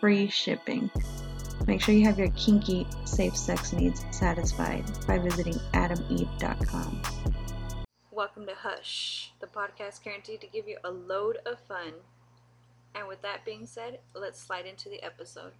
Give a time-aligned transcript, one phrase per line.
[0.00, 0.90] Free shipping.
[1.66, 7.02] Make sure you have your kinky, safe sex needs satisfied by visiting adameve.com.
[8.10, 11.92] Welcome to Hush, the podcast guaranteed to give you a load of fun.
[12.94, 15.52] And with that being said, let's slide into the episode.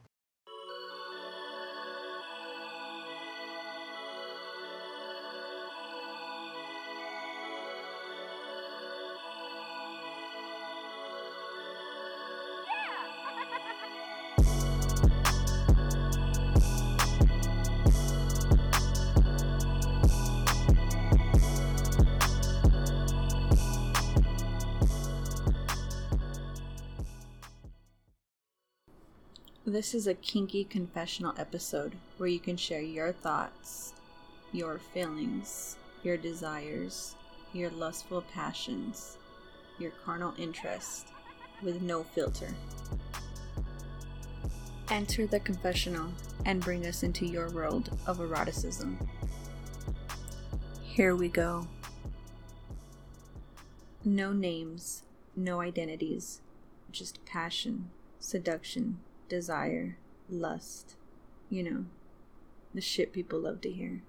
[29.69, 33.95] This is a kinky confessional episode where you can share your thoughts,
[34.53, 37.17] your feelings, your desires,
[37.53, 39.19] your lustful passions,
[39.81, 41.09] your carnal interest
[41.65, 42.55] with no filter.
[44.89, 46.13] Enter the confessional
[46.45, 48.97] and bring us into your world of eroticism.
[50.81, 51.67] Here we go.
[54.05, 55.03] No names,
[55.35, 56.41] no identities,
[56.93, 60.97] just passion, seduction, desire, lust.
[61.49, 61.85] You know,
[62.75, 64.03] the shit people love to hear.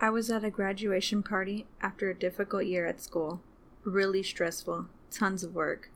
[0.00, 3.40] I was at a graduation party after a difficult year at school.
[3.84, 5.90] Really stressful, tons of work.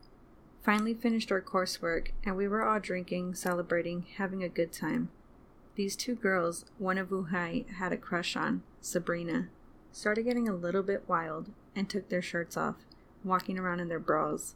[0.63, 5.09] Finally finished our coursework, and we were all drinking, celebrating, having a good time.
[5.75, 9.47] These two girls, one of whom I had a crush on, Sabrina,
[9.91, 12.75] started getting a little bit wild and took their shirts off,
[13.23, 14.55] walking around in their bras.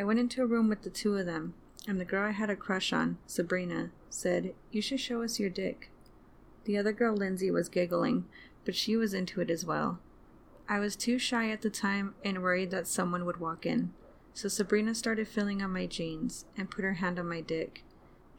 [0.00, 1.52] I went into a room with the two of them,
[1.86, 5.50] and the girl I had a crush on, Sabrina, said, You should show us your
[5.50, 5.90] dick.
[6.64, 8.24] The other girl, Lindsay, was giggling,
[8.64, 9.98] but she was into it as well.
[10.66, 13.92] I was too shy at the time and worried that someone would walk in,
[14.32, 17.84] so Sabrina started feeling on my jeans and put her hand on my dick.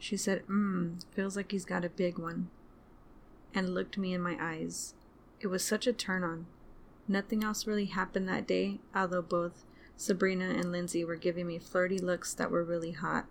[0.00, 2.50] She said, Mmm, feels like he's got a big one,
[3.54, 4.94] and looked me in my eyes.
[5.38, 6.46] It was such a turn on.
[7.06, 9.64] Nothing else really happened that day, although both
[9.96, 13.26] Sabrina and Lindsay were giving me flirty looks that were really hot.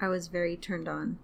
[0.00, 1.18] I was very turned on.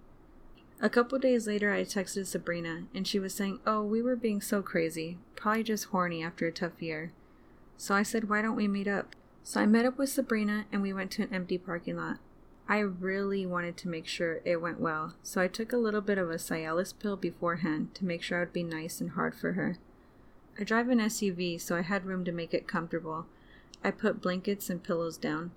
[0.80, 4.42] A couple days later, I texted Sabrina, and she was saying, Oh, we were being
[4.42, 7.12] so crazy, probably just horny after a tough year.
[7.78, 9.16] So I said, Why don't we meet up?
[9.42, 12.18] So I met up with Sabrina, and we went to an empty parking lot.
[12.68, 16.18] I really wanted to make sure it went well, so I took a little bit
[16.18, 19.52] of a Cialis pill beforehand to make sure I would be nice and hard for
[19.52, 19.78] her.
[20.58, 23.26] I drive an SUV, so I had room to make it comfortable,
[23.86, 25.52] I put blankets and pillows down.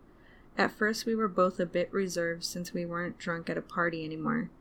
[0.55, 4.05] At first, we were both a bit reserved since we weren't drunk at a party
[4.05, 4.51] anymore.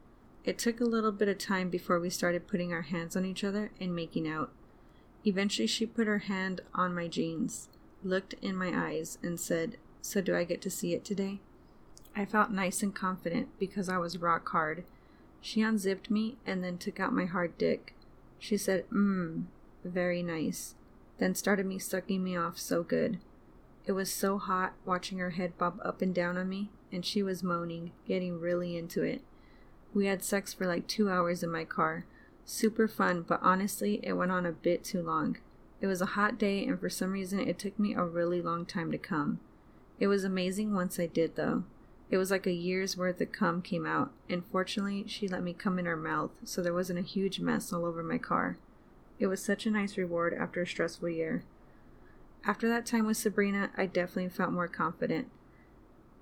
[0.42, 3.44] It took a little bit of time before we started putting our hands on each
[3.44, 4.52] other and making out.
[5.26, 7.68] Eventually, she put her hand on my jeans,
[8.02, 11.38] looked in my eyes, and said, So do I get to see it today?
[12.16, 14.84] I felt nice and confident because I was rock hard.
[15.42, 17.94] She unzipped me and then took out my hard dick.
[18.38, 19.44] She said, Mmm,
[19.84, 20.74] very nice,
[21.18, 23.18] then started me sucking me off so good.
[23.88, 27.22] It was so hot watching her head bob up and down on me, and she
[27.22, 29.22] was moaning, getting really into it.
[29.94, 32.04] We had sex for like two hours in my car.
[32.44, 35.38] Super fun, but honestly, it went on a bit too long.
[35.80, 38.66] It was a hot day, and for some reason, it took me a really long
[38.66, 39.40] time to come.
[39.98, 41.64] It was amazing once I did, though.
[42.10, 45.54] It was like a year's worth of cum came out, and fortunately, she let me
[45.54, 48.58] come in her mouth, so there wasn't a huge mess all over my car.
[49.18, 51.42] It was such a nice reward after a stressful year.
[52.44, 55.28] After that time with Sabrina, I definitely felt more confident.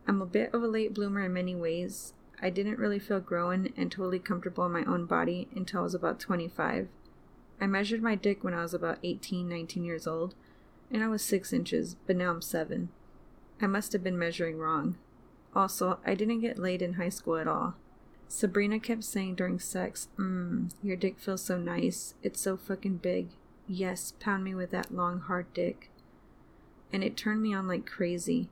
[0.09, 2.14] I'm a bit of a late bloomer in many ways.
[2.41, 5.94] I didn't really feel grown and totally comfortable in my own body until I was
[5.94, 6.88] about 25.
[7.61, 10.35] I measured my dick when I was about 18, 19 years old,
[10.91, 12.91] and I was 6 inches, but now I'm 7.
[13.61, 14.96] I must have been measuring wrong.
[15.55, 17.75] Also, I didn't get laid in high school at all.
[18.29, 22.14] Sabrina kept saying during sex, Mmm, your dick feels so nice.
[22.23, 23.29] It's so fucking big.
[23.67, 25.91] Yes, pound me with that long, hard dick
[26.93, 28.49] and it turned me on like crazy.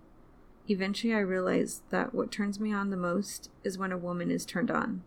[0.68, 4.46] Eventually, I realized that what turns me on the most is when a woman is
[4.46, 5.02] turned on.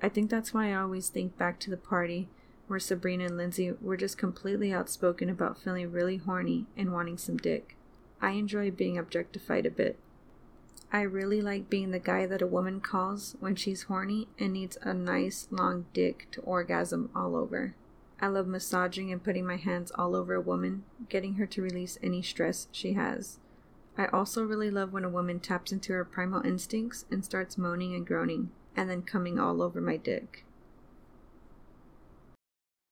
[0.00, 2.28] I think that's why I always think back to the party
[2.68, 7.36] where Sabrina and Lindsay were just completely outspoken about feeling really horny and wanting some
[7.36, 7.76] dick.
[8.20, 9.98] I enjoy being objectified a bit.
[10.92, 14.78] I really like being the guy that a woman calls when she's horny and needs
[14.82, 17.74] a nice long dick to orgasm all over.
[18.20, 21.98] I love massaging and putting my hands all over a woman, getting her to release
[22.02, 23.38] any stress she has.
[23.96, 27.94] I also really love when a woman taps into her primal instincts and starts moaning
[27.94, 30.44] and groaning, and then coming all over my dick.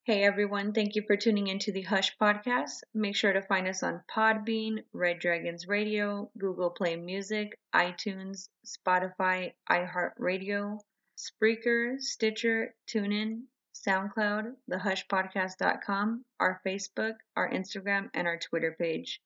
[0.05, 2.84] Hey everyone, thank you for tuning into the Hush podcast.
[2.94, 9.55] Make sure to find us on Podbean, Red Dragons Radio, Google Play Music, iTunes, Spotify,
[9.69, 10.78] iHeartRadio,
[11.19, 13.43] Spreaker, Stitcher, TuneIn,
[13.87, 19.20] SoundCloud, thehushpodcast.com, our Facebook, our Instagram, and our Twitter page.